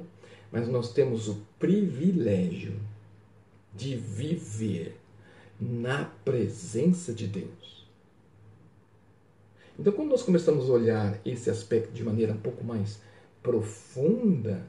[0.52, 2.74] mas nós temos o privilégio
[3.76, 4.98] de viver
[5.60, 7.86] na presença de Deus.
[9.78, 13.00] Então, quando nós começamos a olhar esse aspecto de maneira um pouco mais
[13.42, 14.66] profunda,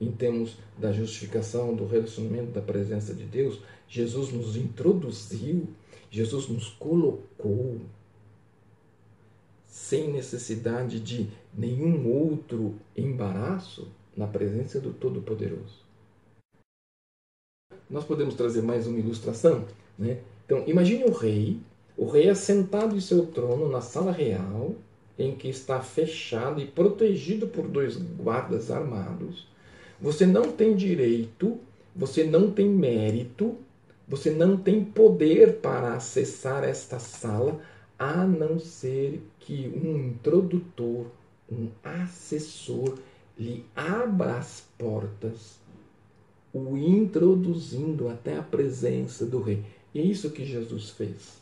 [0.00, 5.68] em termos da justificação, do relacionamento da presença de Deus, Jesus nos introduziu,
[6.10, 7.80] Jesus nos colocou,
[9.66, 15.83] sem necessidade de nenhum outro embaraço, na presença do Todo-Poderoso.
[17.94, 19.64] Nós podemos trazer mais uma ilustração?
[19.98, 20.18] Né?
[20.44, 21.58] Então, imagine o rei,
[21.96, 24.74] o rei assentado em seu trono na sala real,
[25.18, 29.46] em que está fechado e protegido por dois guardas armados.
[29.98, 31.58] Você não tem direito,
[31.96, 33.56] você não tem mérito
[34.06, 37.60] você não tem poder para acessar esta sala
[37.98, 41.06] a não ser que um introdutor,
[41.50, 42.98] um assessor
[43.38, 45.58] lhe abra as portas,
[46.54, 49.62] o introduzindo até a presença do rei.
[49.92, 51.38] E é isso que Jesus fez.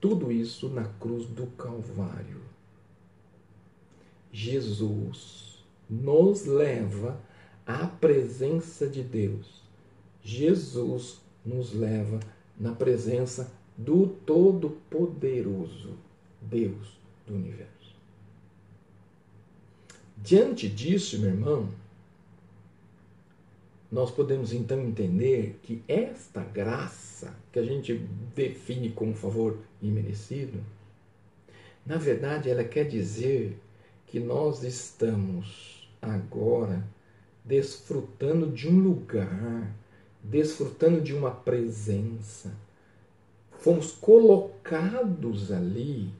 [0.00, 2.40] Tudo isso na cruz do Calvário.
[4.32, 7.20] Jesus nos leva
[7.66, 9.64] à presença de Deus
[10.24, 12.18] Jesus nos leva
[12.58, 15.98] na presença do Todo-Poderoso,
[16.40, 17.94] Deus do universo.
[20.16, 21.68] Diante disso, meu irmão,
[23.94, 27.94] nós podemos então entender que esta graça, que a gente
[28.34, 30.58] define como favor imerecido,
[31.86, 33.56] na verdade ela quer dizer
[34.08, 36.84] que nós estamos agora
[37.44, 39.72] desfrutando de um lugar
[40.24, 42.52] desfrutando de uma presença.
[43.60, 46.10] Fomos colocados ali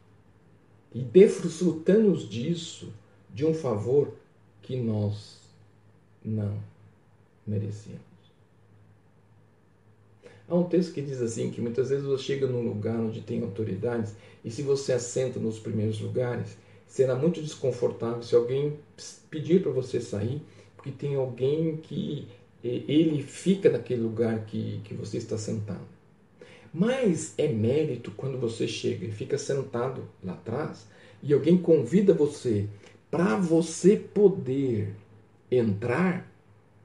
[0.95, 2.93] e desfrutando disso,
[3.33, 4.15] de um favor
[4.63, 5.41] que nós
[6.25, 6.73] não
[7.47, 8.03] merecíamos.
[10.47, 13.43] Há um texto que diz assim que muitas vezes você chega num lugar onde tem
[13.43, 14.15] autoridades
[14.45, 18.79] e se você assenta nos primeiros lugares, será muito desconfortável se alguém
[19.31, 20.43] pedir para você sair,
[20.77, 22.29] porque tem alguém que
[22.63, 25.87] ele fica naquele lugar que, que você está sentado.
[26.73, 30.87] Mas é mérito quando você chega e fica sentado lá atrás
[31.23, 32.67] e alguém convida você
[33.11, 34.95] para você poder
[35.51, 36.31] entrar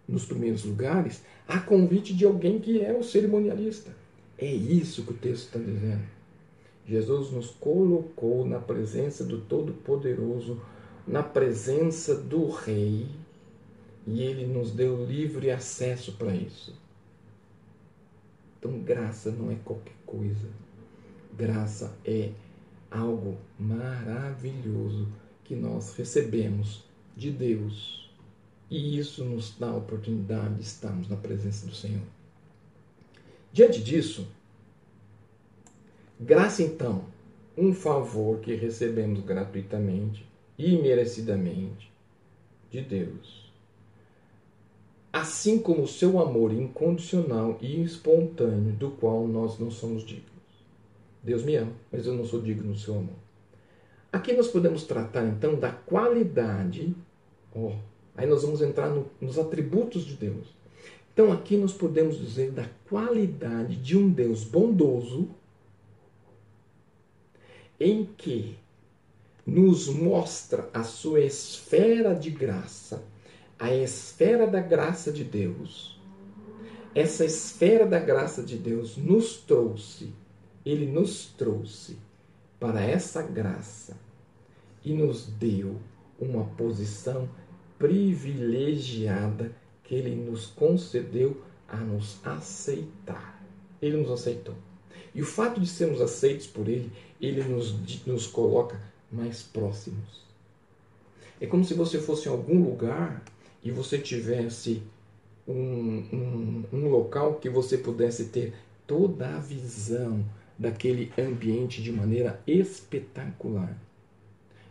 [0.09, 3.95] nos primeiros lugares a convite de alguém que é o cerimonialista.
[4.37, 6.03] É isso que o texto está dizendo.
[6.85, 10.59] Jesus nos colocou na presença do Todo-Poderoso,
[11.07, 13.07] na presença do Rei,
[14.07, 16.75] e Ele nos deu livre acesso para isso.
[18.57, 20.47] Então, graça não é qualquer coisa.
[21.37, 22.31] Graça é
[22.89, 25.07] algo maravilhoso
[25.43, 26.83] que nós recebemos
[27.15, 27.98] de Deus.
[28.69, 32.05] E isso nos dá a oportunidade de estarmos na presença do Senhor.
[33.51, 34.27] Diante disso,
[36.19, 37.05] graça então,
[37.57, 40.25] um favor que recebemos gratuitamente,
[40.57, 41.91] imerecidamente,
[42.69, 43.49] de Deus
[45.11, 50.29] assim como o seu amor incondicional e espontâneo, do qual nós não somos dignos.
[51.23, 53.15] Deus me ama, mas eu não sou digno do seu amor.
[54.11, 56.95] Aqui nós podemos tratar então da qualidade,
[57.53, 57.73] ó,
[58.19, 60.47] aí nós vamos entrar no, nos atributos de Deus.
[61.13, 65.29] Então aqui nós podemos dizer da qualidade de um Deus bondoso,
[67.79, 68.57] em que
[69.45, 73.03] nos mostra a sua esfera de graça
[73.59, 75.99] a esfera da graça de Deus,
[76.95, 80.13] essa esfera da graça de Deus nos trouxe,
[80.65, 81.97] ele nos trouxe
[82.57, 83.97] para essa graça
[84.83, 85.75] e nos deu
[86.17, 87.27] uma posição
[87.79, 89.51] privilegiada
[89.83, 93.43] que ele nos concedeu a nos aceitar.
[93.81, 94.53] Ele nos aceitou.
[95.15, 98.79] E o fato de sermos aceitos por ele, ele nos, nos coloca
[99.11, 100.23] mais próximos.
[101.41, 103.23] É como se você fosse em algum lugar
[103.63, 104.83] e você tivesse
[105.47, 108.53] um, um, um local que você pudesse ter
[108.85, 110.23] toda a visão
[110.57, 113.75] daquele ambiente de maneira espetacular.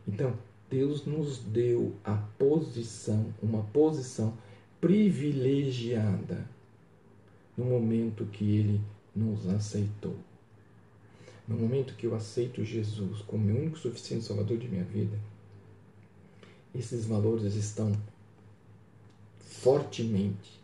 [0.06, 0.34] Então,
[0.70, 4.36] Deus nos deu a posição, uma posição
[4.80, 6.48] privilegiada
[7.56, 8.80] no momento que Ele
[9.14, 10.16] nos aceitou.
[11.46, 15.18] No momento que eu aceito Jesus como meu único suficiente Salvador de minha vida,
[16.74, 17.92] esses valores estão
[19.38, 20.58] fortemente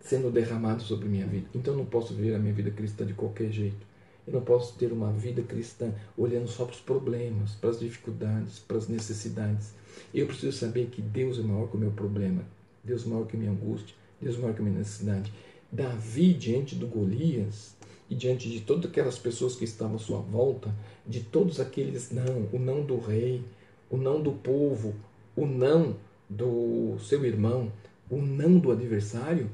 [0.00, 1.48] sendo derramados sobre minha vida.
[1.54, 3.91] Então eu não posso viver a minha vida cristã de qualquer jeito.
[4.26, 8.58] Eu não posso ter uma vida cristã olhando só para os problemas, para as dificuldades,
[8.60, 9.74] para as necessidades.
[10.14, 12.44] Eu preciso saber que Deus é maior que o meu problema,
[12.84, 15.32] Deus é maior que a minha angústia, Deus é maior que a minha necessidade.
[15.70, 17.74] Davi, diante do Golias,
[18.12, 20.70] e diante de todas aquelas pessoas que estavam à sua volta,
[21.06, 23.42] de todos aqueles não, o não do rei,
[23.88, 24.94] o não do povo,
[25.34, 25.96] o não
[26.28, 27.72] do seu irmão,
[28.10, 29.50] o não do adversário,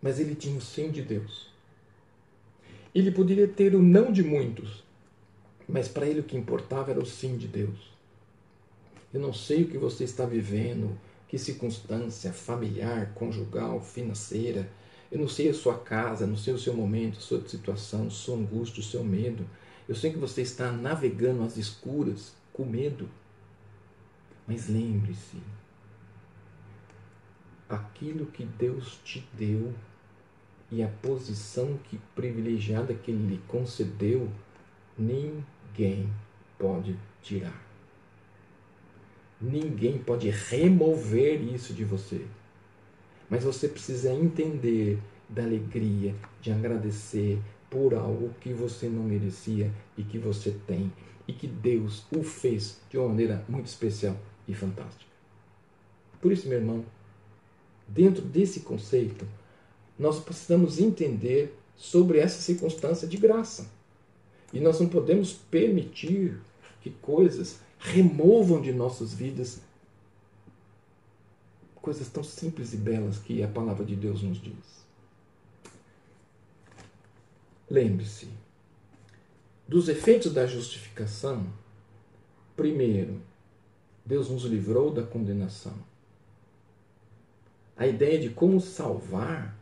[0.00, 1.48] mas ele tinha o sim de Deus.
[2.94, 4.82] Ele poderia ter o não de muitos,
[5.68, 7.92] mas para ele o que importava era o sim de Deus.
[9.12, 14.68] Eu não sei o que você está vivendo, que circunstância familiar, conjugal, financeira.
[15.10, 18.36] Eu não sei a sua casa, não sei o seu momento, a sua situação, sua
[18.36, 19.46] angústia, o seu medo.
[19.88, 23.08] Eu sei que você está navegando às escuras, com medo.
[24.46, 25.36] Mas lembre-se,
[27.68, 29.74] aquilo que Deus te deu
[30.70, 34.28] e a posição que privilegiada que Ele lhe concedeu,
[34.96, 36.08] ninguém
[36.58, 37.66] pode tirar.
[39.40, 42.26] Ninguém pode remover isso de você.
[43.30, 44.98] Mas você precisa entender
[45.28, 47.38] da alegria, de agradecer
[47.70, 50.90] por algo que você não merecia e que você tem
[51.26, 54.16] e que Deus o fez de uma maneira muito especial
[54.46, 55.10] e fantástica.
[56.20, 56.84] Por isso, meu irmão,
[57.86, 59.26] dentro desse conceito,
[59.98, 63.70] nós precisamos entender sobre essa circunstância de graça.
[64.52, 66.38] E nós não podemos permitir
[66.80, 69.60] que coisas removam de nossas vidas
[71.88, 74.84] coisas tão simples e belas que a palavra de Deus nos diz.
[77.70, 78.28] Lembre-se,
[79.66, 81.46] dos efeitos da justificação,
[82.54, 83.18] primeiro,
[84.04, 85.72] Deus nos livrou da condenação.
[87.74, 89.57] A ideia de como salvar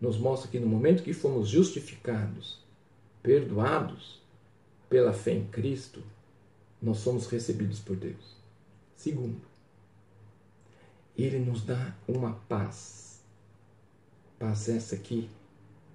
[0.00, 2.60] nos mostra que no momento que fomos justificados,
[3.22, 4.20] perdoados
[4.88, 6.02] pela fé em Cristo,
[6.80, 8.36] nós somos recebidos por Deus.
[8.96, 9.40] Segundo,
[11.16, 13.20] Ele nos dá uma paz.
[14.38, 15.28] Paz essa que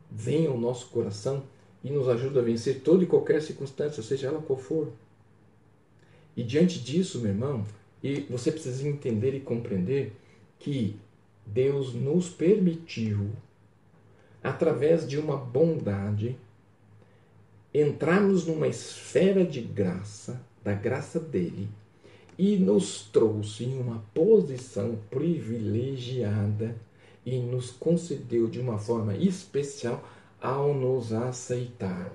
[0.10, 1.44] vem ao nosso coração
[1.84, 4.92] e nos ajuda a vencer toda e qualquer circunstância, seja ela qual for.
[6.36, 7.66] E diante disso, meu irmão,
[8.04, 10.14] e você precisa entender e compreender
[10.60, 10.96] que
[11.46, 13.32] Deus nos permitiu,
[14.44, 16.38] através de uma bondade,
[17.74, 21.70] entrarmos numa esfera de graça da graça dele
[22.38, 26.76] e nos trouxe em uma posição privilegiada
[27.26, 30.04] e nos concedeu de uma forma especial
[30.42, 32.12] ao nos aceitar.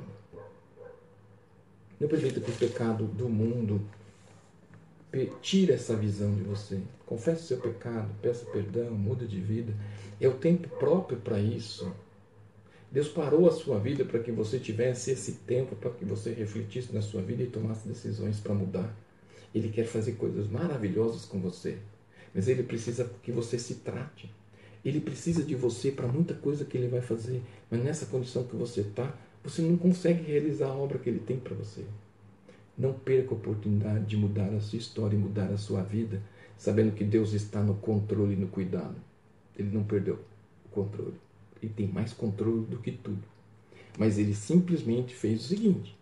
[1.99, 3.81] Não permita que o pecado do mundo
[5.41, 6.81] tire essa visão de você.
[7.07, 9.73] Confesse seu pecado, peça perdão, muda de vida.
[10.21, 11.91] É o tempo próprio para isso.
[12.91, 16.95] Deus parou a sua vida para que você tivesse esse tempo, para que você refletisse
[16.95, 18.95] na sua vida e tomasse decisões para mudar.
[19.55, 21.79] Ele quer fazer coisas maravilhosas com você,
[22.35, 24.31] mas ele precisa que você se trate.
[24.85, 28.55] Ele precisa de você para muita coisa que ele vai fazer, mas nessa condição que
[28.55, 29.13] você está,
[29.43, 31.85] você não consegue realizar a obra que ele tem para você.
[32.79, 36.23] Não perca a oportunidade de mudar a sua história e mudar a sua vida,
[36.57, 38.97] sabendo que Deus está no controle e no cuidado.
[39.59, 40.19] Ele não perdeu
[40.67, 41.26] o controle
[41.63, 43.23] ele tem mais controle do que tudo.
[43.99, 45.97] Mas ele simplesmente fez o seguinte: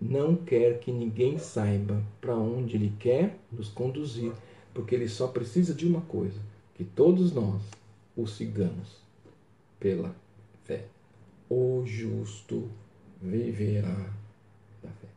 [0.00, 4.32] não quer que ninguém saiba para onde ele quer nos conduzir,
[4.72, 6.40] porque ele só precisa de uma coisa:
[6.74, 7.62] que todos nós
[8.16, 8.98] o sigamos
[9.80, 10.14] pela
[10.64, 10.84] fé.
[11.48, 12.70] O justo
[13.20, 14.12] viverá
[14.82, 15.08] da fé.